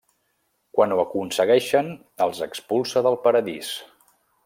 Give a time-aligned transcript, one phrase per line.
[0.77, 1.93] Quan ho aconsegueixen
[2.27, 3.75] els expulsa del Paradís.